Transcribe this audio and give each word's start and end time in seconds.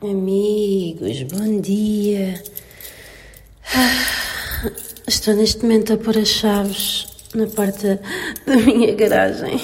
Amigos, 0.00 1.22
bom 1.24 1.60
dia. 1.60 2.42
Ah, 3.74 4.70
Estou 5.06 5.34
neste 5.34 5.62
momento 5.62 5.92
a 5.92 5.96
pôr 5.98 6.16
as 6.16 6.28
chaves 6.28 7.06
na 7.34 7.46
porta 7.46 8.00
da 8.46 8.56
minha 8.56 8.94
garagem. 8.94 9.60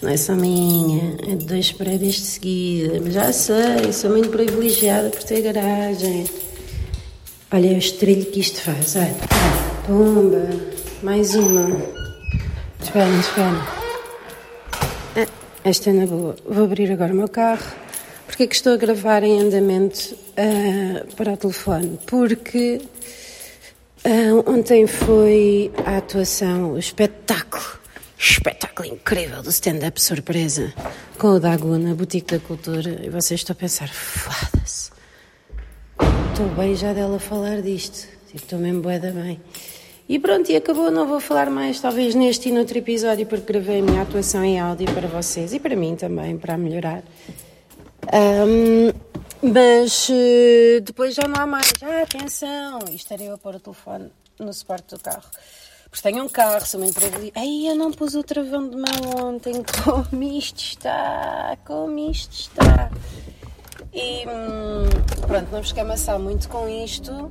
Não 0.00 0.08
é 0.08 0.16
só 0.16 0.34
minha, 0.34 1.16
é 1.28 1.34
de 1.36 1.44
dois 1.44 1.72
prédios 1.72 2.14
de 2.14 2.20
seguida. 2.22 3.00
Mas 3.02 3.12
já 3.14 3.32
sei, 3.32 3.92
sou 3.92 4.10
muito 4.10 4.30
privilegiada 4.30 5.10
por 5.10 5.22
ter 5.24 5.42
garagem. 5.42 6.24
Olha 7.52 7.72
o 7.72 7.78
estrilho 7.78 8.24
que 8.26 8.40
isto 8.40 8.60
faz, 8.62 8.96
olha. 8.96 9.14
Pumba, 9.86 10.48
mais 11.02 11.34
uma. 11.34 11.68
Espera, 12.80 13.08
espera. 13.18 13.66
Ah, 15.16 15.26
Esta 15.64 15.90
é 15.90 15.92
na 15.92 16.06
boa. 16.06 16.36
Vou 16.46 16.64
abrir 16.64 16.92
agora 16.92 17.12
o 17.12 17.16
meu 17.16 17.28
carro. 17.28 17.64
Porquê 18.26 18.46
que 18.46 18.54
estou 18.54 18.74
a 18.74 18.76
gravar 18.76 19.22
em 19.22 19.40
andamento 19.40 20.16
ah, 20.36 21.06
para 21.16 21.32
o 21.32 21.36
telefone? 21.36 21.98
Porque 22.06 22.80
ah, 24.04 24.50
ontem 24.50 24.86
foi 24.86 25.72
a 25.86 25.98
atuação, 25.98 26.72
o 26.72 26.78
espetáculo, 26.78 27.64
espetáculo 28.18 28.88
incrível 28.88 29.42
do 29.42 29.50
stand-up 29.50 30.00
surpresa 30.00 30.72
com 31.18 31.28
o 31.28 31.40
Dagu 31.40 31.78
na 31.78 31.94
Boutique 31.94 32.34
da 32.36 32.40
Cultura. 32.40 33.00
E 33.02 33.08
vocês 33.08 33.40
estão 33.40 33.54
a 33.54 33.56
pensar, 33.56 33.88
foda-se. 33.88 34.90
Estou 36.32 36.48
bem 36.56 36.74
já 36.74 36.92
dela 36.92 37.18
falar 37.18 37.62
disto. 37.62 38.06
Tipo, 38.26 38.44
estou 38.44 38.58
mesmo 38.58 38.82
boeda 38.82 39.10
bem. 39.10 39.40
E 40.10 40.18
pronto, 40.18 40.50
e 40.50 40.56
acabou. 40.56 40.90
Não 40.90 41.06
vou 41.06 41.20
falar 41.20 41.48
mais, 41.48 41.80
talvez 41.80 42.16
neste 42.16 42.48
e 42.48 42.52
noutro 42.52 42.76
episódio, 42.76 43.24
porque 43.26 43.52
gravei 43.52 43.78
a 43.78 43.82
minha 43.82 44.02
atuação 44.02 44.42
em 44.42 44.58
áudio 44.58 44.92
para 44.92 45.06
vocês 45.06 45.54
e 45.54 45.60
para 45.60 45.76
mim 45.76 45.94
também, 45.94 46.36
para 46.36 46.58
melhorar. 46.58 47.04
Ahm, 48.12 48.90
mas 49.40 50.10
eh, 50.10 50.80
depois 50.80 51.14
já 51.14 51.28
não 51.28 51.40
há 51.40 51.46
mais. 51.46 51.72
Ah, 51.80 52.02
atenção! 52.02 52.80
E 52.90 52.96
estarei 52.96 53.30
a 53.30 53.38
pôr 53.38 53.54
o 53.54 53.60
telefone 53.60 54.10
no 54.40 54.52
suporte 54.52 54.96
do 54.96 55.00
carro. 55.00 55.30
Porque 55.88 56.02
tenho 56.02 56.24
um 56.24 56.28
carro, 56.28 56.66
sou 56.66 56.80
muito 56.80 56.94
privilegiada. 56.94 57.38
Ai, 57.38 57.68
eu 57.68 57.76
não 57.76 57.92
pus 57.92 58.16
o 58.16 58.24
travão 58.24 58.68
de 58.68 58.74
mão 58.74 59.28
ontem. 59.28 59.62
Como 59.84 60.24
isto 60.24 60.58
está? 60.58 61.56
Como 61.64 61.96
isto 62.10 62.32
está? 62.32 62.90
E 63.94 64.26
hum, 64.26 64.88
pronto, 65.28 65.52
não 65.52 65.62
vos 65.62 65.70
quero 65.70 65.86
amassar 65.86 66.18
muito 66.18 66.48
com 66.48 66.68
isto. 66.68 67.30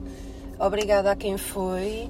Obrigada 0.59 1.11
a 1.11 1.15
quem 1.15 1.37
foi. 1.37 2.09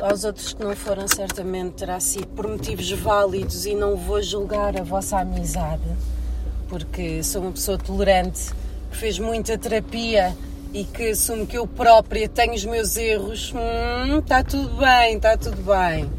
Aos 0.00 0.24
outros 0.24 0.52
que 0.52 0.62
não 0.62 0.74
foram, 0.74 1.06
certamente 1.06 1.74
terá 1.74 2.00
sido 2.00 2.26
por 2.28 2.48
motivos 2.48 2.90
válidos 2.90 3.64
e 3.64 3.74
não 3.74 3.96
vou 3.96 4.20
julgar 4.20 4.76
a 4.76 4.82
vossa 4.82 5.18
amizade, 5.18 5.88
porque 6.68 7.22
sou 7.22 7.42
uma 7.42 7.52
pessoa 7.52 7.78
tolerante 7.78 8.50
que 8.90 8.96
fez 8.96 9.20
muita 9.20 9.56
terapia 9.56 10.36
e 10.74 10.82
que 10.82 11.10
assumo 11.10 11.46
que 11.46 11.56
eu 11.56 11.66
própria 11.66 12.28
tenho 12.28 12.54
os 12.54 12.64
meus 12.64 12.96
erros. 12.96 13.54
Hum, 13.54 14.18
está 14.18 14.42
tudo 14.42 14.76
bem, 14.76 15.16
está 15.16 15.36
tudo 15.36 15.62
bem. 15.62 16.10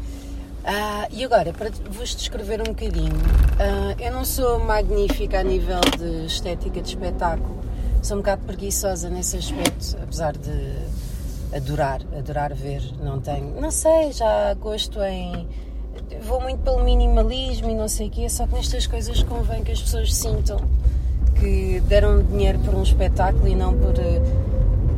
Ah, 0.64 1.06
e 1.12 1.22
agora, 1.22 1.52
para 1.52 1.70
vos 1.90 2.16
descrever 2.16 2.62
um 2.62 2.72
bocadinho, 2.72 3.12
ah, 3.58 3.94
eu 4.00 4.10
não 4.10 4.24
sou 4.24 4.58
magnífica 4.58 5.40
a 5.40 5.42
nível 5.44 5.80
de 5.98 6.26
estética 6.26 6.80
de 6.80 6.88
espetáculo, 6.88 7.60
sou 8.02 8.16
um 8.16 8.20
bocado 8.20 8.42
preguiçosa 8.46 9.10
nesse 9.10 9.36
aspecto, 9.36 9.98
apesar 10.02 10.32
de 10.32 10.87
adorar, 11.54 12.00
adorar 12.16 12.54
ver, 12.54 12.82
não 13.02 13.20
tenho, 13.20 13.60
não 13.60 13.70
sei, 13.70 14.12
já 14.12 14.54
gosto 14.54 15.02
em, 15.02 15.46
vou 16.22 16.40
muito 16.40 16.60
pelo 16.60 16.82
minimalismo 16.84 17.70
e 17.70 17.74
não 17.74 17.88
sei 17.88 18.08
o 18.08 18.10
quê, 18.10 18.28
só 18.28 18.46
que 18.46 18.54
nestas 18.54 18.86
coisas 18.86 19.22
convém 19.22 19.62
que 19.62 19.72
as 19.72 19.80
pessoas 19.80 20.14
sintam 20.14 20.58
que 21.38 21.80
deram 21.86 22.22
dinheiro 22.22 22.58
por 22.60 22.74
um 22.74 22.82
espetáculo 22.82 23.46
e 23.46 23.54
não 23.54 23.72
por 23.72 23.98
eh, 23.98 24.20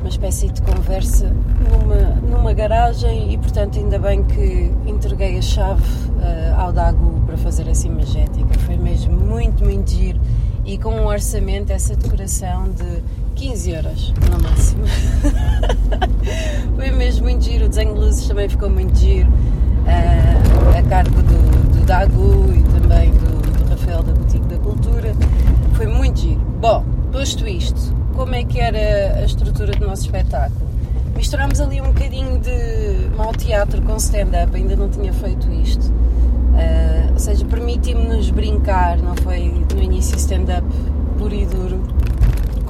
uma 0.01 0.09
espécie 0.09 0.49
de 0.49 0.63
conversa 0.63 1.31
numa, 1.71 2.15
numa 2.21 2.53
garagem 2.55 3.33
e 3.33 3.39
portanto 3.39 3.79
ainda 3.79 3.99
bem 3.99 4.25
que 4.25 4.73
entreguei 4.87 5.37
a 5.37 5.43
chave 5.43 5.85
eh, 6.23 6.55
ao 6.57 6.73
Dagu 6.73 7.21
para 7.27 7.37
fazer 7.37 7.69
essa 7.69 7.87
imagética. 7.87 8.59
Foi 8.61 8.77
mesmo 8.77 9.13
muito, 9.13 9.63
muito 9.63 9.91
giro 9.91 10.21
e 10.65 10.79
com 10.79 10.91
um 10.91 11.07
orçamento, 11.07 11.73
essa 11.73 11.95
decoração 11.95 12.71
de 12.71 13.03
15 13.41 13.71
euros 13.71 14.13
no 14.31 14.43
máximo. 14.43 14.85
Foi 16.77 16.91
mesmo 16.91 17.25
muito 17.25 17.43
giro, 17.43 17.65
o 17.65 17.69
desenho 17.71 17.95
de 17.95 18.01
luzes 18.01 18.29
também 18.29 18.47
ficou 18.51 18.69
muito 18.69 18.95
giro. 18.99 19.33
eh, 19.87 20.79
a 20.79 20.83
cargo 20.83 21.23
do, 21.23 21.71
do 21.71 21.81
e 22.53 22.63
também 22.79 23.11
do, 23.13 23.41
do 23.41 23.71
Rafael 23.71 24.03
da 24.03 24.13
Boutique 24.13 24.47
da 24.47 24.59
Cultura. 24.59 25.15
Foi 25.73 25.87
muito 25.87 26.21
giro. 26.21 26.41
Bom, 26.61 26.85
posto 27.11 27.49
isto, 27.49 27.97
como 28.15 28.35
é 28.35 28.45
que 28.45 28.61
era 28.61 29.21
a 29.21 29.25
estrutura 29.25 29.73
do 29.73 29.87
nosso 29.87 30.03
espetáculo? 30.03 30.69
Misturámos 31.17 31.63
ali 31.63 31.81
um 31.81 31.87
bocadinho 31.87 32.39
de 32.41 33.09
mau 33.17 33.33
teatro 33.33 33.81
com 33.81 33.97
stand-up, 33.97 34.55
ainda 34.55 34.77
não 34.77 34.91
tinha 34.91 35.15
feito 35.15 35.51
isto. 35.51 35.91
Ah, 36.55 37.09
ou 37.11 37.19
seja, 37.19 37.47
permitimos-nos 37.47 38.31
brincar, 38.31 38.99
não 38.99 39.17
foi 39.17 39.65
no 39.75 39.83
início 39.83 40.15
stand-up 40.19 40.67
puro 41.17 41.35
e 41.35 41.47
duro, 41.47 41.83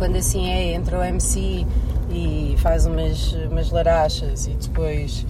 quando 0.00 0.16
assim 0.16 0.48
é, 0.48 0.72
entra 0.72 0.98
o 0.98 1.04
MC 1.04 1.66
e 2.10 2.54
faz 2.56 2.86
umas, 2.86 3.34
umas 3.50 3.70
larachas 3.70 4.46
e 4.46 4.52
depois 4.52 5.26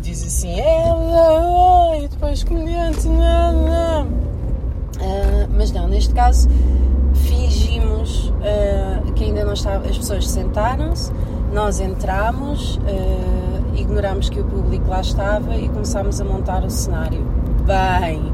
diz 0.00 0.26
assim, 0.26 0.58
é, 0.58 0.86
não, 0.88 1.94
e 2.02 2.08
depois 2.08 2.42
comediante, 2.42 3.06
não, 3.06 3.52
não. 3.66 4.08
Ah, 4.98 5.46
mas 5.54 5.72
não, 5.72 5.86
neste 5.86 6.14
caso 6.14 6.48
fingimos 7.14 8.32
ah, 8.40 9.02
que 9.14 9.24
ainda 9.24 9.44
não 9.44 9.52
estava, 9.52 9.86
as 9.90 9.98
pessoas 9.98 10.26
sentaram-se, 10.26 11.12
nós 11.52 11.78
entramos, 11.78 12.80
ah, 12.86 13.78
ignorámos 13.78 14.30
que 14.30 14.40
o 14.40 14.44
público 14.44 14.88
lá 14.88 15.02
estava 15.02 15.54
e 15.54 15.68
começámos 15.68 16.18
a 16.18 16.24
montar 16.24 16.64
o 16.64 16.70
cenário. 16.70 17.20
Bem, 17.66 18.32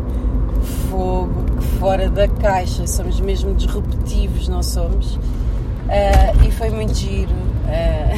fogo, 0.88 1.60
fora 1.80 2.08
da 2.08 2.28
caixa, 2.28 2.86
somos 2.86 3.20
mesmo 3.20 3.54
disruptivos, 3.56 4.46
não 4.46 4.62
somos? 4.62 5.18
Ah, 5.92 6.32
e 6.46 6.50
foi 6.52 6.70
muito 6.70 6.94
giro. 6.94 7.34
ah, 7.66 8.14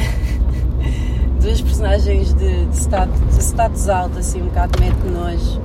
duas 1.41 1.59
personagens 1.59 2.31
de, 2.35 2.65
de, 2.67 2.77
status, 2.77 3.19
de 3.35 3.43
status 3.43 3.89
alto, 3.89 4.19
assim, 4.19 4.43
um 4.43 4.45
bocado 4.45 4.79
mete 4.79 5.03
nojo. 5.07 5.59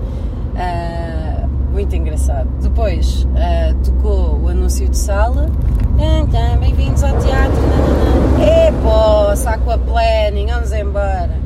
Ah, 0.56 1.46
muito 1.70 1.94
engraçado. 1.94 2.48
Depois 2.62 3.26
tocou 3.84 4.40
o 4.42 4.48
anúncio 4.48 4.88
de 4.88 4.96
sala. 4.96 5.50
Bem-vindos 6.58 7.04
ao 7.04 7.18
teatro. 7.18 7.60
É 8.40 8.72
saco 9.36 9.70
a 9.70 9.76
planning, 9.76 10.46
vamos 10.46 10.72
embora. 10.72 11.36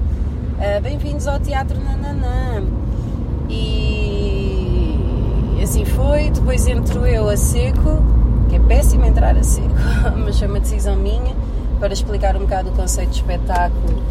Bem-vindos 0.80 1.26
ao 1.26 1.40
teatro. 1.40 1.76
Nananã. 1.80 2.62
E 3.50 4.98
assim 5.62 5.84
foi. 5.84 6.30
Depois 6.30 6.66
entro 6.68 7.04
eu 7.06 7.28
a 7.28 7.36
seco, 7.36 8.02
que 8.48 8.56
é 8.56 8.60
péssimo 8.60 8.81
entrar 9.22 9.36
a 9.38 9.42
seco, 9.44 9.68
mas 10.18 10.38
foi 10.38 10.48
uma 10.48 10.58
decisão 10.58 10.96
minha 10.96 11.34
para 11.78 11.92
explicar 11.92 12.36
um 12.36 12.40
bocado 12.40 12.70
o 12.70 12.72
conceito 12.72 13.10
de 13.10 13.16
espetáculo 13.16 14.02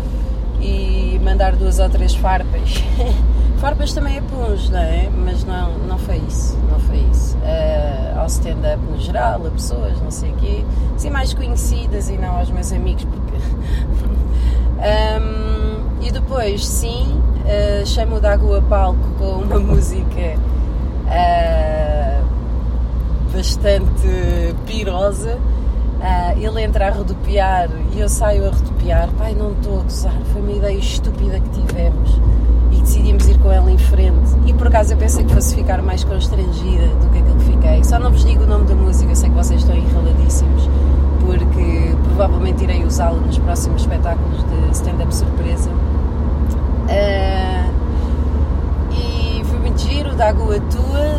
e 0.62 1.20
mandar 1.22 1.56
duas 1.56 1.80
ou 1.80 1.90
três 1.90 2.16
farpas. 2.16 2.82
farpas 3.60 3.94
também 3.94 4.18
é 4.18 4.22
puns, 4.22 4.70
não 4.70 4.80
é? 4.80 5.10
Mas 5.10 5.44
não, 5.44 5.78
não 5.80 5.98
foi 5.98 6.18
isso, 6.18 6.58
não 6.70 6.80
foi 6.80 6.98
isso. 7.12 7.36
Uh, 7.38 8.20
ao 8.20 8.28
stand-up 8.28 8.82
no 8.90 8.98
geral, 9.00 9.46
a 9.46 9.50
pessoas, 9.50 10.00
não 10.02 10.12
sei 10.12 10.32
o 10.32 10.36
quê, 10.36 10.64
assim 10.96 11.10
mais 11.10 11.34
conhecidas 11.34 12.10
e 12.10 12.14
não 12.14 12.38
aos 12.38 12.50
meus 12.50 12.72
amigos, 12.72 13.04
porque... 13.06 13.36
um, 15.20 16.06
e 16.06 16.12
depois, 16.12 16.66
sim, 16.66 17.22
uh, 17.42 17.86
chamo 17.86 18.16
o 18.16 18.20
Dago 18.20 18.56
a 18.56 18.62
palco 18.62 19.10
com 19.18 19.44
uma 19.44 19.60
música 19.60 20.38
bastante 23.52 24.56
pirosa. 24.66 25.38
Uh, 26.00 26.40
ele 26.40 26.64
entra 26.64 26.88
a 26.88 26.92
rodopiar 26.92 27.70
e 27.94 28.00
eu 28.00 28.08
saio 28.08 28.48
a 28.48 28.50
rodopiar. 28.50 29.10
Pai, 29.18 29.36
não 29.36 29.52
estou 29.52 29.82
a 29.82 29.84
gozar, 29.84 30.16
foi 30.32 30.42
uma 30.42 30.52
ideia 30.52 30.78
estúpida 30.78 31.40
que 31.40 31.50
tivemos 31.50 32.20
e 32.72 32.82
decidimos 32.82 33.28
ir 33.28 33.38
com 33.40 33.52
ela 33.52 33.70
em 33.70 33.78
frente. 33.78 34.32
E 34.48 34.54
por 34.54 34.68
acaso 34.68 34.94
eu 34.94 34.98
pensei 34.98 35.26
que 35.26 35.34
fosse 35.34 35.54
ficar 35.54 35.82
mais 35.84 36.04
constrangida 36.04 36.88
do 36.88 37.10
que 37.12 37.20
aquilo 37.20 37.36
que 37.36 37.46
fiquei. 37.46 37.84
Só 37.84 38.00
não 38.00 38.12
vos 38.12 38.24
digo 38.24 38.44
o 38.44 38.48
nome 38.48 38.66
da 38.66 38.74
música, 38.74 39.14
sei 39.14 39.30
que 39.30 39.36
vocês 39.36 39.60
estão 39.62 39.76
enraladíssimos, 39.76 40.70
porque 41.24 41.96
provavelmente 42.06 42.64
irei 42.64 42.84
usá-la 42.84 43.20
nos 43.20 43.38
próximos 43.38 43.82
espetáculos 43.82 44.44
de 44.46 44.72
stand-up 44.72 45.14
surpresa. 45.14 45.70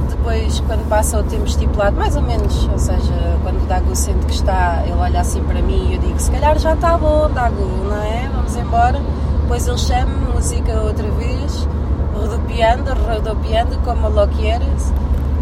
Depois 0.09 0.61
quando 0.61 0.89
passa 0.89 1.19
o 1.19 1.23
tempo 1.23 1.45
estipulado, 1.47 1.97
mais 1.97 2.17
ou 2.17 2.23
menos, 2.23 2.69
ou 2.69 2.79
seja, 2.79 3.39
quando 3.43 3.63
o 3.63 3.67
Dagu 3.67 3.95
sente 3.95 4.27
que 4.27 4.33
está, 4.33 4.83
ele 4.85 4.95
olha 4.95 5.21
assim 5.21 5.43
para 5.43 5.61
mim 5.61 5.91
e 5.91 5.95
eu 5.95 6.01
digo, 6.01 6.19
se 6.19 6.31
calhar 6.31 6.59
já 6.59 6.75
está 6.75 6.97
bom, 6.97 7.31
Dagu, 7.31 7.65
não 7.85 8.03
é? 8.03 8.31
Vamos 8.35 8.57
embora. 8.57 9.01
Depois 9.43 9.67
ele 9.67 9.79
chama 9.79 10.33
música 10.33 10.81
outra 10.81 11.11
vez, 11.11 11.69
rodopiando, 12.15 12.95
rodopiando 12.95 13.79
como 13.85 14.09
lo 14.09 14.27
quieres, 14.29 14.93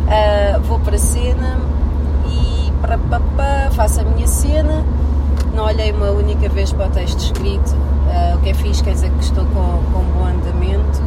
uh, 0.06 0.61
vou 0.62 0.81
para 0.81 0.96
a 0.96 0.99
cena 0.99 1.58
e 2.26 2.73
para 2.81 2.99
papá, 2.99 3.70
faço 3.73 4.00
a 4.00 4.05
minha 4.05 4.26
cena, 4.26 4.85
não 5.55 5.64
olhei 5.64 5.93
uma 5.93 6.11
única 6.11 6.49
vez 6.49 6.73
para 6.73 6.87
o 6.87 6.91
texto 6.91 7.19
escrito, 7.20 7.70
uh, 7.70 8.37
o 8.37 8.41
que 8.41 8.50
é 8.50 8.55
fixe 8.55 8.82
quer 8.82 8.94
dizer 8.94 9.11
que 9.11 9.25
estou 9.25 9.44
com, 9.44 9.82
com 9.93 10.03
bom 10.19 10.26
andamento, 10.26 11.00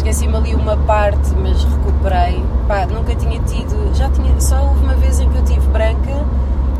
esqueci-me 0.00 0.34
ali 0.34 0.54
uma 0.54 0.76
parte, 0.78 1.30
mas 1.36 1.62
recuperei, 1.62 2.42
Pá, 2.66 2.86
nunca 2.86 3.14
tinha 3.14 3.38
tido, 3.40 3.94
já 3.94 4.08
tinha, 4.10 4.40
só 4.40 4.68
houve 4.68 4.82
uma 4.82 4.94
vez 4.94 5.20
em 5.20 5.28
que 5.28 5.36
eu 5.36 5.44
tive 5.44 5.66
branca 5.68 6.24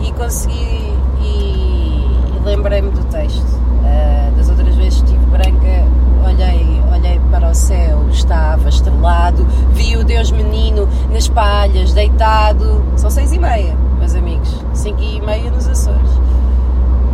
e 0.00 0.10
consegui 0.12 0.94
e, 1.20 1.26
e 1.26 2.40
lembrei-me 2.44 2.90
do 2.90 3.04
texto. 3.04 3.44
Uh, 3.44 4.36
das 4.36 4.48
outras 4.48 4.74
vezes 4.74 5.02
que 5.02 5.08
tive 5.08 5.26
branca, 5.26 5.86
olhei, 6.24 6.82
olhei 6.90 7.20
para 7.30 7.50
o 7.50 7.54
céu, 7.54 8.06
estava 8.10 8.68
estrelado, 8.68 9.44
vi 9.72 9.96
o 9.96 10.04
Deus 10.04 10.30
menino 10.30 10.88
nas 11.12 11.28
palhas, 11.28 11.92
deitado. 11.92 12.82
São 12.96 13.10
seis 13.10 13.32
e 13.32 13.38
meia, 13.38 13.76
meus 13.98 14.14
amigos, 14.14 14.64
cinco 14.72 15.02
e 15.02 15.20
meia 15.20 15.50
nos 15.50 15.68
Açores. 15.68 16.10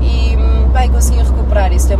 E 0.00 0.36
bem, 0.72 0.90
consegui 0.90 1.16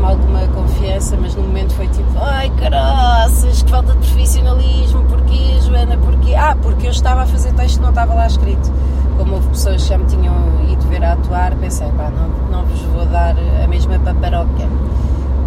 alguma 0.05 0.47
confiança, 0.49 1.17
mas 1.21 1.35
no 1.35 1.43
momento 1.43 1.75
foi 1.75 1.87
tipo, 1.89 2.11
ai 2.21 2.51
caraças, 2.59 3.63
que 3.63 3.71
falta 3.71 3.93
de 3.93 3.99
profissionalismo, 3.99 5.05
porquê, 5.05 5.61
Joana, 5.63 5.97
porquê? 5.99 6.35
Ah, 6.35 6.57
porque 6.61 6.87
eu 6.87 6.91
estava 6.91 7.23
a 7.23 7.27
fazer 7.27 7.53
texto 7.53 7.81
não 7.81 7.91
estava 7.91 8.15
lá 8.15 8.27
escrito 8.27 8.73
como 9.17 9.35
houve 9.35 9.49
pessoas 9.49 9.83
que 9.83 9.89
já 9.89 9.99
me 9.99 10.05
tinham 10.05 10.35
ido 10.69 10.87
ver 10.89 11.03
a 11.05 11.15
atuar, 11.15 11.55
pensei, 11.57 11.89
pá, 11.93 12.11
não, 12.11 12.29
não 12.51 12.67
vos 12.67 12.81
vou 12.83 13.07
dar 13.07 13.35
a 13.63 13.67
mesma 13.67 13.99
paparoca. 13.99 14.69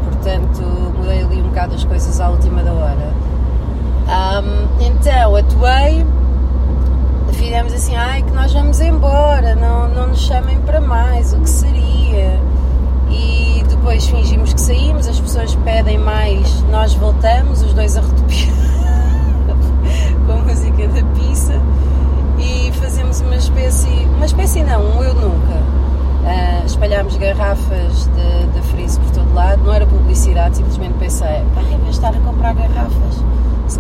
Portanto, 0.06 0.62
mudei 0.98 1.24
ali 1.24 1.42
um 1.42 1.50
bocado 1.50 1.76
as 1.76 1.84
coisas 1.84 2.20
à 2.20 2.30
última 2.30 2.64
da 2.64 2.74
hora. 2.74 3.14
Um, 4.08 4.84
então, 4.84 5.36
atuei, 5.36 6.06
fizemos 7.34 7.74
assim, 7.74 7.96
ai, 7.96 8.24
que 8.24 8.32
nós 8.32 8.52
vamos 8.52 8.82
embora, 8.82 9.56
não, 9.56 9.88
não 9.90 10.08
nos 10.08 10.20
chamem 10.20 10.60
para 10.62 10.82
mais, 10.82 11.34
o 11.34 11.40
que 11.40 11.50
seria? 11.50 12.40
E 13.12 13.64
depois 13.70 14.08
fingimos 14.08 14.54
que 14.54 14.62
saímos, 14.62 15.08
as 15.08 15.20
pessoas 15.20 15.56
pedem 15.64 16.00
mais, 16.00 16.62
nós 16.64 16.94
voltamos, 16.96 17.62
os 17.62 17.74
dois 17.74 17.98
a 17.98 18.02
rodopiar 18.02 18.54
com 20.26 20.34
a 20.34 20.36
música 20.38 20.88
da 20.88 21.04
pizza 21.14 21.62
e 22.40 22.72
fazemos 22.74 23.20
uma 23.22 23.36
espécie, 23.36 24.08
uma 24.16 24.26
espécie 24.26 24.64
não, 24.64 24.82
um 24.82 25.04
eu 25.04 25.14
nunca. 25.14 25.80
Uh, 26.20 26.66
espalhámos 26.66 27.18
garrafas 27.18 28.08
de, 28.08 28.48
de 28.48 28.62
frizz 28.68 28.98
por 28.98 29.12
todo 29.12 29.34
lado, 29.34 29.64
não 29.64 29.74
era 29.74 29.86
publicidade, 29.86 30.58
simplesmente 30.58 30.94
pensei, 31.00 31.44
pá, 31.56 31.62
em 31.62 31.78
vez 31.78 31.84
de 31.84 31.90
estar 31.92 32.16
a 32.16 32.20
comprar 32.20 32.54
garrafas, 32.54 33.24
se 33.68 33.80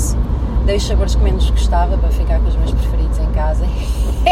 peço. 0.00 0.16
Dei 0.64 0.76
os 0.76 0.86
sabores 0.86 1.14
que 1.14 1.22
menos 1.22 1.50
gostava 1.50 1.96
para 1.98 2.08
ficar 2.10 2.40
com 2.40 2.48
os 2.48 2.56
meus 2.56 2.72
preferidos 2.72 3.18
em 3.18 3.30
casa. 3.32 3.64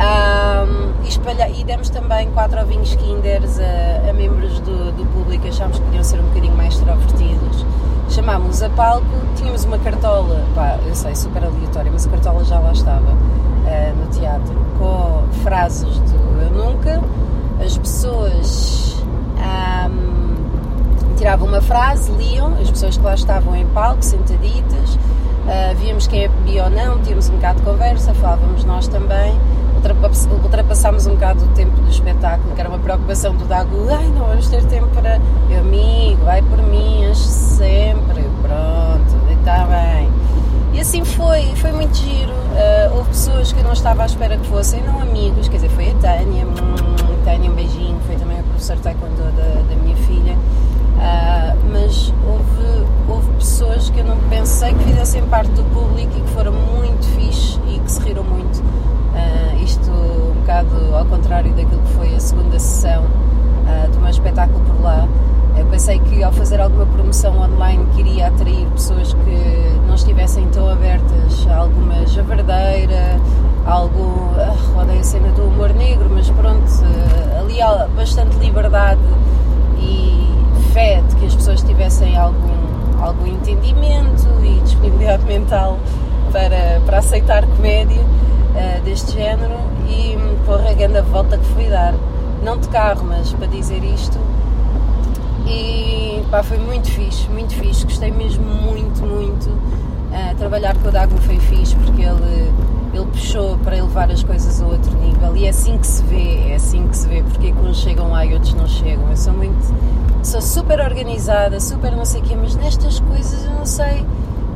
um, 0.00 1.04
e, 1.04 1.08
espalha, 1.08 1.48
e 1.48 1.64
demos 1.64 1.88
também 1.90 2.30
quatro 2.30 2.60
ovinhos 2.60 2.94
kinders 2.96 3.58
a, 3.58 4.10
a 4.10 4.12
membros 4.12 4.60
do, 4.60 4.92
do 4.92 5.06
público, 5.12 5.46
achámos 5.46 5.78
que 5.78 5.84
podiam 5.84 6.04
ser 6.04 6.20
um 6.20 6.24
bocadinho 6.24 6.54
mais 6.56 6.74
extrovertidos 6.74 7.64
chamámos 8.10 8.60
a 8.60 8.68
palco, 8.70 9.06
tínhamos 9.36 9.64
uma 9.64 9.78
cartola, 9.78 10.44
pá, 10.52 10.80
eu 10.84 10.94
sei, 10.96 11.14
super 11.14 11.44
aleatória, 11.44 11.92
mas 11.92 12.08
a 12.08 12.10
cartola 12.10 12.44
já 12.44 12.58
lá 12.58 12.72
estava 12.72 13.12
uh, 13.12 13.96
no 13.96 14.10
teatro, 14.10 14.52
com 14.80 15.22
frases 15.44 15.96
do 16.00 16.42
Eu 16.42 16.50
Nunca. 16.50 17.00
As 17.64 17.78
pessoas 17.78 18.39
tiravam 21.30 21.46
uma 21.46 21.60
frase, 21.60 22.10
liam, 22.10 22.54
as 22.60 22.68
pessoas 22.72 22.98
que 22.98 23.04
lá 23.04 23.14
estavam 23.14 23.54
em 23.54 23.64
palco, 23.66 24.02
sentaditas, 24.02 24.94
uh, 24.96 25.76
víamos 25.78 26.08
quem 26.08 26.24
é 26.24 26.28
bebia 26.28 26.64
ou 26.64 26.70
não, 26.70 26.98
tínhamos 27.02 27.28
um 27.28 27.36
bocado 27.36 27.60
de 27.60 27.66
conversa, 27.66 28.12
falávamos 28.14 28.64
nós 28.64 28.88
também 28.88 29.38
ultrapassámos 30.42 31.06
um 31.06 31.14
bocado 31.14 31.44
o 31.44 31.48
tempo 31.50 31.80
do 31.80 31.88
espetáculo, 31.88 32.52
que 32.52 32.60
era 32.60 32.68
uma 32.68 32.80
preocupação 32.80 33.32
do 33.36 33.44
Dago, 33.44 33.76
ai 33.88 34.08
não 34.08 34.26
vamos 34.26 34.48
ter 34.48 34.64
tempo 34.64 34.88
para. 34.88 35.20
Eu, 35.48 35.60
amigo, 35.60 36.24
vai 36.24 36.42
por 36.42 36.58
mim, 36.58 37.04
enche 37.08 37.20
sempre, 37.20 38.24
pronto, 38.42 39.32
está 39.38 39.66
bem. 39.66 40.10
E 40.72 40.80
assim 40.80 41.04
foi, 41.04 41.44
foi 41.56 41.70
muito 41.70 41.96
giro. 41.96 42.32
Uh, 42.32 42.96
houve 42.96 43.10
pessoas 43.10 43.52
que 43.52 43.60
eu 43.60 43.64
não 43.64 43.72
estava 43.72 44.02
à 44.02 44.06
espera 44.06 44.36
que 44.36 44.46
fossem, 44.48 44.82
não 44.82 45.00
amigos, 45.00 45.48
quer 45.48 45.56
dizer, 45.56 45.70
foi 45.70 45.90
a 45.90 45.94
Tânia, 45.94 46.44
Tânia, 47.24 47.50
um 47.50 47.54
beijinho, 47.54 48.00
foi 48.06 48.16
também 48.16 48.40
a 48.40 48.42
professora 48.42 48.80
taekwondo 48.80 49.16
da, 49.16 49.62
da 49.62 49.76
minha 49.76 49.96
filha. 49.96 50.36
Uh, 51.00 51.56
mas 51.72 52.12
houve, 52.26 52.86
houve 53.08 53.30
pessoas 53.38 53.88
que 53.90 53.98
eu 53.98 54.04
não 54.04 54.18
pensei 54.28 54.74
que 54.74 54.84
fizessem 54.84 55.22
parte 55.24 55.50
do 55.52 55.64
público 55.72 56.12
e 56.16 56.20
que 56.20 56.30
foram 56.30 56.52
muito 56.52 57.06
fixe 57.16 57.58
e 57.66 57.78
que 57.78 57.90
se 57.90 58.00
riram 58.00 58.22
muito 58.22 58.62
Uh, 59.10 59.64
isto 59.64 59.90
um 59.90 60.40
bocado 60.40 60.94
ao 60.94 61.04
contrário 61.04 61.52
daquilo 61.52 61.82
que 61.82 61.92
foi 61.94 62.14
a 62.14 62.20
segunda 62.20 62.58
sessão 62.58 63.02
uh, 63.02 63.90
do 63.90 64.00
meu 64.00 64.08
espetáculo 64.08 64.60
por 64.60 64.82
lá. 64.82 65.08
Eu 65.56 65.66
pensei 65.66 65.98
que 65.98 66.22
ao 66.22 66.32
fazer 66.32 66.60
alguma 66.60 66.86
promoção 66.86 67.36
online 67.40 67.84
queria 67.96 68.28
atrair 68.28 68.66
pessoas 68.68 69.12
que 69.12 69.80
não 69.86 69.96
estivessem 69.96 70.46
tão 70.48 70.68
abertas 70.68 71.46
a 71.50 71.56
alguma 71.56 72.06
javardeira, 72.06 73.20
algo. 73.66 74.00
Uh, 74.00 74.80
odeio 74.80 75.00
a 75.00 75.04
cena 75.04 75.28
do 75.32 75.42
humor 75.42 75.74
negro, 75.74 76.08
mas 76.08 76.30
pronto, 76.30 76.64
ali 77.38 77.60
há 77.60 77.88
bastante 77.88 78.36
liberdade 78.36 79.00
e 79.78 80.19
de 80.70 81.16
que 81.16 81.26
as 81.26 81.34
pessoas 81.34 81.62
tivessem 81.62 82.16
algum, 82.16 83.02
algum 83.02 83.26
entendimento 83.26 84.28
e 84.40 84.60
disponibilidade 84.60 85.24
mental 85.26 85.78
para, 86.30 86.80
para 86.86 86.98
aceitar 86.98 87.44
comédia 87.44 88.00
uh, 88.00 88.80
deste 88.84 89.12
género 89.12 89.56
e 89.88 90.16
porra, 90.46 90.70
a 90.70 90.74
grande 90.74 91.00
volta 91.02 91.36
que 91.36 91.44
fui 91.46 91.66
dar. 91.66 91.92
Não 92.44 92.56
de 92.56 92.68
carro, 92.68 93.04
mas 93.04 93.32
para 93.32 93.48
dizer 93.48 93.82
isto. 93.82 94.16
E 95.44 96.24
pá, 96.30 96.42
foi 96.42 96.58
muito 96.58 96.88
fixe, 96.88 97.28
muito 97.28 97.52
fixe. 97.54 97.84
Gostei 97.84 98.12
mesmo 98.12 98.44
muito, 98.44 99.02
muito. 99.02 99.50
Uh, 99.50 100.36
trabalhar 100.38 100.76
com 100.76 100.88
o 100.88 100.92
Dago 100.92 101.16
foi 101.18 101.38
fixe 101.40 101.74
porque 101.74 102.02
ele, 102.02 102.52
ele 102.92 103.06
puxou 103.06 103.56
para 103.58 103.76
elevar 103.76 104.10
as 104.10 104.22
coisas 104.22 104.60
a 104.60 104.66
outro 104.66 104.92
nível 104.98 105.36
e 105.36 105.46
é 105.46 105.50
assim 105.50 105.78
que 105.78 105.86
se 105.86 106.02
vê, 106.04 106.50
é 106.50 106.54
assim 106.56 106.86
que 106.88 106.96
se 106.96 107.08
vê 107.08 107.22
porque 107.22 107.48
é 107.48 107.52
uns 107.52 107.78
chegam 107.78 108.10
lá 108.10 108.24
e 108.24 108.34
outros 108.34 108.54
não 108.54 108.66
chegam. 108.66 109.08
Eu 109.08 109.16
sou 109.16 109.32
muito, 109.32 109.74
sou 110.22 110.40
super 110.40 110.80
organizada, 110.80 111.60
super 111.60 111.92
não 111.92 112.04
sei 112.04 112.20
o 112.20 112.24
quê, 112.24 112.36
mas 112.36 112.56
nestas 112.56 113.00
coisas 113.00 113.44
eu 113.44 113.52
não 113.52 113.66
sei 113.66 114.04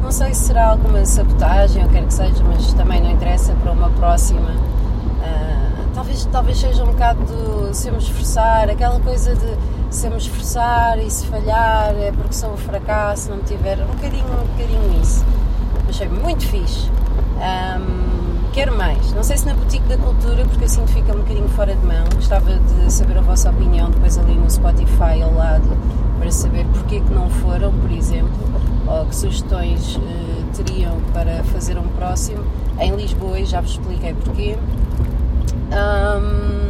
não 0.05 0.13
sei 0.13 0.35
se 0.35 0.49
será 0.49 0.69
alguma 0.69 1.05
sabotagem 1.07 1.83
ou 1.83 1.89
quer 1.89 2.05
que 2.05 2.13
seja, 2.13 2.45
mas 2.45 2.75
também 2.75 3.01
não 3.01 3.11
interessa 3.11 3.55
para 3.55 3.73
uma 3.73 3.89
próxima. 3.89 4.51
Uh, 4.51 5.89
talvez, 5.95 6.27
talvez 6.27 6.59
seja 6.59 6.85
um 6.85 6.89
bocado 6.89 7.25
do 7.25 7.73
se 7.73 7.91
me 7.91 7.97
esforçar, 7.97 8.69
aquela 8.69 9.01
coisa 9.01 9.35
de 9.35 9.57
se 9.89 10.11
me 10.11 10.19
esforçar 10.19 10.99
e 10.99 11.11
se 11.11 11.27
falhar 11.27 11.95
é 11.97 12.13
porque 12.13 12.35
sou 12.35 12.53
um 12.53 12.57
fracasso, 12.59 13.31
não 13.31 13.39
tiver. 13.39 13.79
Um 13.81 13.87
bocadinho, 13.87 14.27
um 14.27 14.47
bocadinho 14.47 15.01
isso. 15.03 15.25
Achei 15.89 16.09
muito 16.09 16.47
fixe. 16.49 16.91
Um, 17.39 18.04
quero 18.55 18.77
mais. 18.77 19.13
Não 19.13 19.25
sei 19.25 19.37
se 19.37 19.47
na 19.47 19.55
Boutique 19.55 19.87
da 19.89 19.99
Cultura, 19.99 20.45
porque 20.45 20.65
eu 20.65 20.69
sinto 20.69 20.87
que 20.87 20.95
fica 20.95 21.13
um 21.13 21.19
bocadinho 21.19 21.49
fora 21.49 21.75
de 21.75 21.85
mão. 21.85 22.05
Gostava 22.15 22.55
de 22.55 22.93
saber 22.93 23.19
a 23.19 23.21
vossa 23.21 23.51
opinião 23.51 23.91
depois 23.91 24.17
ali 24.17 24.35
no 24.35 24.49
Spotify 24.49 25.21
ao 25.23 25.35
lado 25.35 25.77
para 26.19 26.31
saber 26.31 26.65
porque 26.73 27.01
que 27.01 27.13
não 27.13 27.29
foram, 27.29 27.73
por 27.73 27.91
exemplo 27.91 28.33
ou 28.87 29.07
que 29.07 29.17
sugestões 29.17 29.97
uh, 29.97 30.01
teriam 30.55 31.01
para 31.13 31.43
fazer 31.45 31.79
um 31.79 31.89
próximo 31.89 32.45
em 32.79 32.95
Lisboa 32.95 33.43
já 33.45 33.61
vos 33.61 33.73
expliquei 33.73 34.15
porquê. 34.15 34.57
Um, 35.73 36.65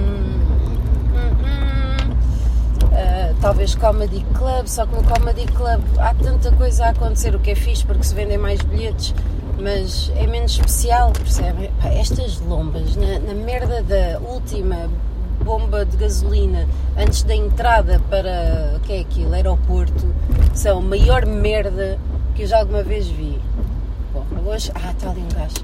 Uh, 2.95 3.35
talvez 3.41 3.75
Comedy 3.75 4.25
Club, 4.35 4.69
só 4.69 4.87
que 4.87 4.95
no 4.95 5.03
Comedy 5.03 5.47
Club 5.47 5.83
há 5.99 6.15
tanta 6.15 6.53
coisa 6.53 6.87
a 6.87 6.89
acontecer, 6.91 7.35
o 7.35 7.41
que 7.41 7.51
é 7.51 7.55
fixe 7.57 7.85
porque 7.85 8.05
se 8.05 8.15
vendem 8.15 8.39
mais 8.39 8.61
bilhetes, 8.63 9.13
mas 9.59 10.11
é 10.17 10.27
menos 10.27 10.53
especial, 10.53 11.13
percebem? 11.13 11.71
estas 11.85 12.41
lombas 12.41 12.97
na, 12.97 13.19
na 13.19 13.35
merda 13.35 13.83
da 13.83 14.19
última 14.21 14.91
bomba 15.43 15.85
de 15.85 15.97
gasolina 15.97 16.69
antes 16.97 17.23
da 17.23 17.35
entrada 17.35 18.01
para 18.09 18.75
o 18.77 18.81
que 18.81 18.93
é 18.93 19.01
aquilo, 19.01 19.35
aeroporto, 19.35 20.15
são 20.55 20.79
a 20.79 20.83
maior 20.83 21.27
merda 21.27 21.99
que 22.35 22.43
eu 22.43 22.47
já 22.47 22.61
alguma 22.61 22.83
vez 22.83 23.07
vi. 23.09 23.41
Porra, 24.13 24.41
hoje. 24.47 24.71
Ah, 24.75 24.93
está 24.93 25.11
ali 25.11 25.21
um 25.21 25.29
gajo. 25.29 25.57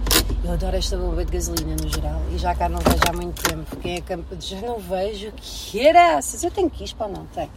Eu 0.45 0.53
adoro 0.53 0.77
esta 0.77 0.97
bomba 0.97 1.25
de 1.25 1.33
gasolina 1.33 1.77
no 1.81 1.89
geral 1.89 2.21
e 2.33 2.39
já 2.39 2.55
cá 2.55 2.69
não 2.69 2.79
vejo 2.79 3.03
há 3.09 3.13
muito 3.13 3.43
tempo. 3.43 3.77
Quem 3.77 3.97
é 3.97 4.01
campo 4.01 4.37
já 4.41 4.61
não 4.61 4.79
vejo. 4.79 5.33
Que 5.37 5.85
graças! 5.85 6.43
Eu 6.43 6.51
tenho 6.51 6.69
que 6.69 6.85
ir 6.85 6.95
para 6.95 7.09
não? 7.09 7.27
Tenho. 7.27 7.51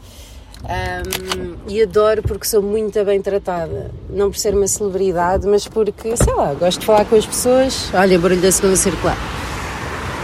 Um, 0.63 1.55
e 1.67 1.81
adoro 1.81 2.22
porque 2.22 2.45
sou 2.45 2.62
muito 2.62 3.03
bem 3.03 3.22
tratada. 3.22 3.91
Não 4.10 4.31
por 4.31 4.38
ser 4.38 4.55
uma 4.55 4.67
celebridade, 4.67 5.45
mas 5.48 5.67
porque, 5.67 6.15
sei 6.15 6.33
lá, 6.33 6.53
gosto 6.53 6.79
de 6.79 6.86
falar 6.86 7.05
com 7.05 7.15
as 7.15 7.25
pessoas. 7.25 7.89
Olha, 7.93 8.17
barulho 8.17 8.41
da 8.41 8.51
segunda 8.51 8.75
circular. 8.75 9.17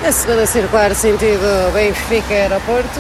A 0.06 0.12
segunda 0.12 0.46
circular, 0.46 0.96
sentido 0.96 1.74
Benfica 1.74 2.34
Aeroporto. 2.34 3.00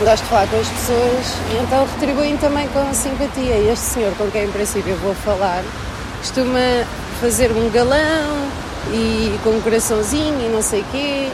gosto 0.00 0.22
de 0.22 0.28
falar 0.30 0.46
com 0.48 0.56
as 0.58 0.68
pessoas 0.68 1.34
e 1.52 1.62
então 1.62 1.86
retribuem 1.92 2.36
também 2.38 2.66
com 2.68 2.94
simpatia. 2.94 3.56
E 3.56 3.68
este 3.68 3.84
senhor 3.84 4.14
com 4.16 4.30
quem 4.30 4.44
em 4.44 4.50
princípio 4.50 4.92
eu 4.92 4.98
vou 4.98 5.14
falar 5.14 5.62
costuma 6.18 6.84
fazer 7.20 7.52
um 7.52 7.70
galão 7.70 8.48
e 8.92 9.38
com 9.44 9.50
um 9.50 9.60
coraçãozinho 9.60 10.40
e 10.40 10.48
não 10.48 10.62
sei 10.62 10.80
o 10.80 10.84
quê. 10.90 11.28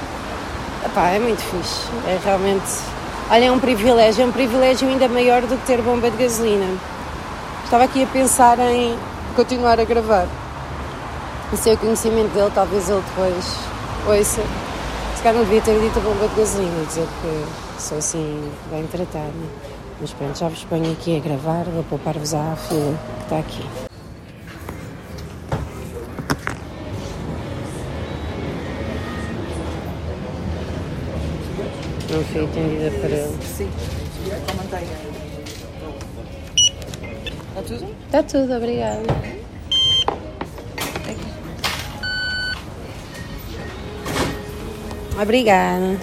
Epá, 0.84 1.10
é 1.10 1.18
muito 1.18 1.40
fixe. 1.42 1.86
É 2.06 2.18
realmente. 2.24 2.66
Olha, 3.32 3.46
é 3.46 3.50
um 3.50 3.58
privilégio. 3.58 4.24
É 4.24 4.26
um 4.26 4.30
privilégio 4.30 4.86
ainda 4.86 5.08
maior 5.08 5.40
do 5.40 5.56
que 5.56 5.66
ter 5.66 5.80
bomba 5.80 6.10
de 6.10 6.18
gasolina. 6.18 6.66
Estava 7.64 7.84
aqui 7.84 8.04
a 8.04 8.06
pensar 8.06 8.58
em 8.58 8.94
continuar 9.34 9.80
a 9.80 9.84
gravar. 9.84 10.26
E 11.50 11.56
sem 11.56 11.72
o 11.72 11.78
conhecimento 11.78 12.28
dele, 12.34 12.50
talvez 12.54 12.90
ele 12.90 13.00
depois 13.00 13.56
ouça. 14.06 14.42
Se 15.16 15.22
calhar 15.22 15.38
não 15.38 15.44
devia 15.44 15.62
ter 15.62 15.80
dito 15.80 15.98
bomba 16.00 16.28
de 16.28 16.34
gasolina, 16.34 16.84
dizer 16.84 17.08
que 17.22 17.80
sou 17.80 17.96
assim 17.96 18.52
bem 18.70 18.86
tratada. 18.86 19.32
Mas 19.98 20.12
pronto, 20.12 20.38
já 20.38 20.48
vos 20.48 20.64
ponho 20.64 20.92
aqui 20.92 21.16
a 21.16 21.20
gravar, 21.20 21.64
vou 21.64 21.84
poupar-vos 21.84 22.34
à 22.34 22.54
fila 22.68 22.98
que 23.16 23.22
está 23.22 23.38
aqui. 23.38 23.91
Não 32.22 32.28
fui 32.28 32.44
atendida 32.44 32.90
para 33.00 33.08
ele. 33.08 33.36
Sim, 33.56 33.68
com 34.46 34.56
manteiga. 34.56 34.86
Está 37.48 37.62
tudo? 37.66 37.96
Está 38.06 38.22
tudo, 38.22 38.54
obrigada. 38.54 39.02
Obrigada. 45.20 45.98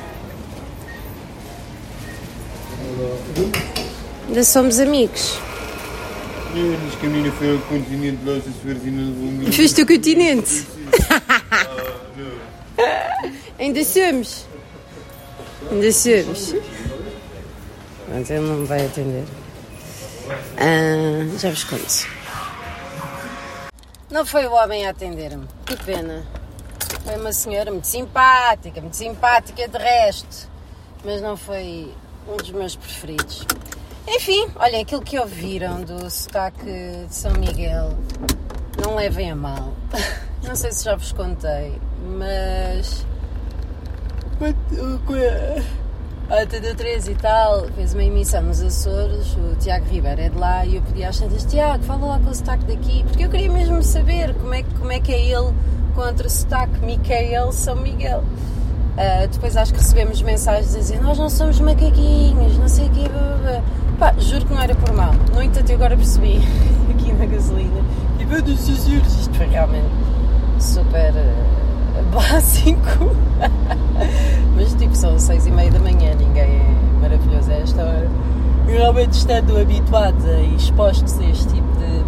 Ainda 4.28 4.44
somos 4.44 4.80
amigos. 4.82 5.40
Diz 6.54 6.96
que 7.00 7.06
a 7.06 7.10
menina 7.10 7.32
foi 7.32 7.54
ao 7.54 7.60
continente 7.60 8.20
lá, 8.26 8.42
se 8.42 8.50
a 8.50 8.66
Vertina 8.66 9.04
levou 9.04 9.24
um 9.24 9.32
milhão. 9.32 9.54
Foste 9.54 9.82
o 9.84 9.88
continente. 9.88 10.68
Ainda 13.58 13.84
somos. 13.86 14.49
Ainda 15.72 15.92
somos. 15.92 16.56
Mas 18.08 18.30
ele 18.30 18.40
não 18.40 18.56
me 18.56 18.66
vai 18.66 18.86
atender. 18.86 19.24
Ah, 20.58 21.38
já 21.38 21.50
vos 21.50 21.64
conto. 21.64 22.08
Não 24.10 24.26
foi 24.26 24.48
o 24.48 24.54
homem 24.54 24.88
a 24.88 24.90
atender-me. 24.90 25.48
Que 25.66 25.78
pena. 25.78 26.26
Foi 27.04 27.16
uma 27.16 27.32
senhora 27.32 27.72
muito 27.72 27.86
simpática, 27.86 28.82
muito 28.82 28.98
simpática 28.98 29.68
de 29.68 29.78
resto. 29.78 30.50
Mas 31.06 31.22
não 31.22 31.38
foi 31.38 31.94
um 32.28 32.36
dos 32.38 32.50
meus 32.50 32.76
preferidos. 32.76 33.46
Enfim, 34.08 34.48
olhem, 34.56 34.82
aquilo 34.82 35.04
que 35.04 35.20
ouviram 35.20 35.82
do 35.82 36.10
sotaque 36.10 36.66
de 36.66 37.14
São 37.14 37.32
Miguel, 37.34 37.96
não 38.82 38.96
levem 38.96 39.32
a 39.32 39.36
mal. 39.36 39.74
Não 40.42 40.56
sei 40.56 40.72
se 40.72 40.86
já 40.86 40.96
vos 40.96 41.12
contei, 41.12 41.80
mas 42.18 43.06
a 46.30 46.46
Tadeu 46.46 46.74
3 46.74 47.10
e 47.10 47.16
tal, 47.16 47.66
fez 47.76 47.94
uma 47.94 48.04
emissão 48.06 48.42
nos 48.42 48.62
Açores, 48.62 49.36
o 49.36 49.56
Tiago 49.60 49.86
Ribeiro 49.90 50.22
é 50.22 50.30
de 50.30 50.38
lá 50.38 50.66
e 50.66 50.78
eu 50.78 50.82
pedi 50.82 51.04
às 51.04 51.20
tantas, 51.20 51.44
Tiago, 51.44 51.84
fala 51.84 52.06
lá 52.06 52.20
com 52.20 52.30
o 52.30 52.34
sotaque 52.34 52.64
daqui, 52.64 53.04
porque 53.04 53.26
eu 53.26 53.30
queria 53.30 53.52
mesmo 53.52 53.84
saber 53.84 54.34
como 54.36 54.54
é, 54.54 54.64
como 54.64 54.92
é 54.94 55.00
que 55.02 55.12
é 55.12 55.26
ele 55.26 55.54
contra 55.94 56.26
o 56.26 56.30
sotaque 56.30 56.80
Micael 56.80 57.52
São 57.52 57.76
Miguel. 57.76 58.24
Ah, 58.98 59.28
depois 59.30 59.58
acho 59.58 59.74
que 59.74 59.80
recebemos 59.80 60.22
mensagens 60.22 60.74
a 60.74 60.80
dizer 60.80 61.02
nós 61.02 61.20
não 61.20 61.30
somos 61.30 61.60
macaquinhos, 61.60 62.58
não 62.58 62.70
sei 62.70 62.88
o 62.88 62.90
quê, 62.92 63.10
blá, 63.10 63.38
blá. 63.42 63.64
Pá, 64.00 64.14
juro 64.18 64.46
que 64.46 64.54
não 64.54 64.62
era 64.62 64.74
por 64.74 64.94
mal. 64.94 65.12
No 65.34 65.44
entanto, 65.44 65.70
eu 65.70 65.76
agora 65.76 65.98
percebi, 65.98 66.38
aqui 66.92 67.12
na 67.12 67.26
gasolina, 67.26 67.82
e 68.18 68.56
Jesus, 68.56 68.88
isto 68.88 69.34
foi 69.36 69.48
realmente 69.48 69.90
super 70.60 71.12
ah, 71.14 71.59
básico. 72.12 73.16
Mas 74.56 74.74
tipo, 74.74 74.96
são 74.96 75.18
seis 75.20 75.46
e 75.48 75.52
meia 75.52 75.72
da 75.72 75.80
manhã, 75.80 76.14
ninguém 76.16 76.44
é 76.44 76.76
maravilhoso 77.02 77.52
a 77.52 77.56
esta 77.56 77.82
hora. 77.82 78.10
Realmente 78.68 79.14
estando 79.14 79.58
habituados 79.58 80.24
e 80.26 80.56
expostos 80.56 81.18
a 81.20 81.24
este 81.26 81.48
tipo 81.48 81.68
de, 81.78 82.04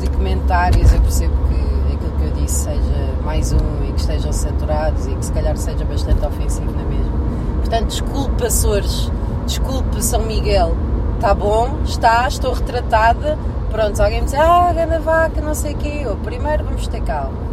de 0.00 0.10
comentários, 0.10 0.92
eu 0.92 1.00
percebo 1.00 1.34
que 1.48 1.94
aquilo 1.94 2.12
que 2.18 2.24
eu 2.24 2.42
disse 2.42 2.64
seja 2.64 3.14
mais 3.24 3.52
um 3.52 3.84
e 3.88 3.92
que 3.92 4.00
estejam 4.00 4.32
saturados 4.32 5.06
e 5.06 5.14
que 5.14 5.24
se 5.24 5.32
calhar 5.32 5.56
seja 5.56 5.84
bastante 5.84 6.26
ofensivo 6.26 6.72
na 6.72 6.84
mesma. 6.84 7.12
Portanto, 7.60 7.86
desculpe 7.88 8.46
Açores, 8.46 9.10
desculpe 9.46 10.02
São 10.02 10.22
Miguel, 10.22 10.76
está 11.14 11.34
bom, 11.34 11.78
está, 11.84 12.26
estou 12.28 12.52
retratada. 12.52 13.38
Pronto, 13.70 14.00
alguém 14.00 14.20
me 14.20 14.24
diz, 14.24 14.34
ah, 14.34 14.72
ganda 14.74 14.98
vaca, 14.98 15.40
não 15.40 15.54
sei 15.54 15.74
o 15.74 15.76
quê, 15.76 16.02
eu, 16.04 16.16
primeiro 16.16 16.64
vamos 16.64 16.86
ter 16.88 17.02
calma. 17.02 17.47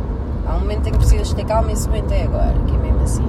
Há 0.47 0.55
um 0.55 0.59
momento 0.59 0.87
em 0.87 0.91
que 0.91 0.97
precisas 0.97 1.33
ter 1.33 1.45
calma 1.45 1.69
e 1.69 1.73
esse 1.73 1.87
momento 1.87 2.11
é 2.11 2.23
agora, 2.23 2.55
que 2.67 2.75
é 2.75 2.77
mesmo 2.77 3.01
assim. 3.01 3.27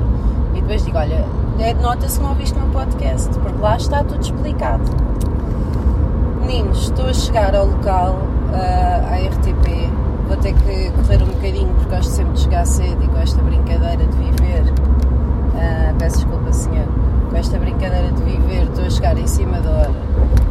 E 0.55 0.61
depois 0.61 0.85
digo, 0.85 0.99
olha, 0.99 1.25
é, 1.59 1.75
nota-se 1.75 2.19
que 2.19 2.23
não 2.23 2.31
ouviste 2.31 2.59
no 2.59 2.67
podcast, 2.69 3.31
porque 3.39 3.61
lá 3.61 3.77
está 3.77 4.05
tudo 4.05 4.21
explicado. 4.21 4.85
Meninos, 6.41 6.85
estou 6.85 7.07
a 7.07 7.13
chegar 7.13 7.55
ao 7.55 7.67
local, 7.67 8.17
ah, 8.55 9.15
à 9.15 9.17
RTP, 9.17 9.91
vou 10.29 10.37
ter 10.37 10.53
que 10.55 10.91
correr 10.91 11.23
um 11.23 11.27
bocadinho 11.27 11.75
porque 11.75 11.95
gosto 11.95 12.11
sempre 12.11 12.33
de 12.35 12.41
chegar 12.41 12.67
cedo 12.67 13.03
e 13.03 13.09
com 13.09 13.19
esta 13.19 13.43
brincadeira 13.43 14.05
de 14.05 14.17
viver. 14.17 14.65
ah, 15.57 15.95
peço 15.99 16.19
desculpa, 16.19 16.53
senhor. 16.53 16.87
Com 17.31 17.37
esta 17.37 17.59
brincadeira 17.59 18.13
de 18.13 18.23
viver, 18.23 18.63
estou 18.65 18.85
a 18.85 18.91
chegar 18.91 19.19
em 19.19 19.27
cima 19.27 19.59
da 19.61 19.71
hora. 19.71 19.93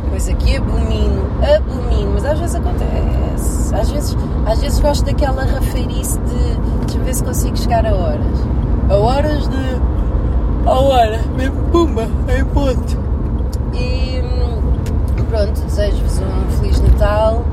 Coisa 0.10 0.34
que 0.34 0.57
abomino, 0.57 1.24
abomino, 1.55 2.12
mas 2.13 2.25
às 2.25 2.39
vezes 2.39 2.55
acontece. 2.55 3.64
Vezes, 4.13 4.17
às 4.45 4.62
vezes 4.62 4.79
gosto 4.79 5.05
daquela 5.05 5.43
rafeirice 5.45 6.19
de 6.19 6.55
deixa-me 6.85 7.05
ver 7.05 7.15
se 7.15 7.24
consigo 7.24 7.57
chegar 7.57 7.85
a 7.85 7.93
horas. 7.95 8.38
A 8.89 8.95
horas 8.95 9.47
de. 9.47 9.81
A 10.67 10.71
hora, 10.79 11.21
mesmo 11.35 11.62
pumba, 11.71 12.03
em 12.38 12.43
ponto. 12.45 12.97
E 13.74 14.21
pronto, 15.29 15.59
desejo-vos 15.62 16.19
um 16.19 16.51
Feliz 16.59 16.79
Natal 16.81 17.43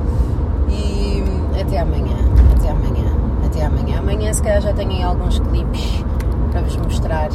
e 0.69 1.23
até 1.61 1.81
amanhã. 1.81 2.17
Até 2.57 2.71
amanhã. 2.71 3.13
Até 3.47 3.65
amanhã. 3.65 3.99
Amanhã 3.99 4.33
se 4.33 4.43
calhar 4.43 4.61
já 4.63 4.73
tenho 4.73 4.91
aí 4.93 5.03
alguns 5.03 5.39
clipes 5.41 6.05
para 6.51 6.61
vos 6.63 6.77
mostrar. 6.77 7.29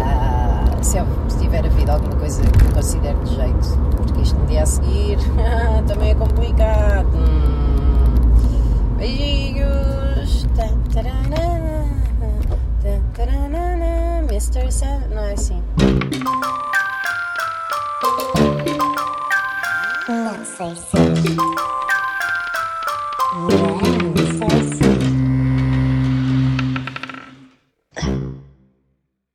ah, 0.00 0.64
se, 0.80 0.98
houve- 0.98 1.10
se 1.28 1.38
tiver 1.38 1.64
havido 1.64 1.92
alguma 1.92 2.16
coisa 2.16 2.42
que 2.42 2.64
eu 2.64 2.72
considero 2.72 3.18
de 3.24 3.34
jeito. 3.34 3.78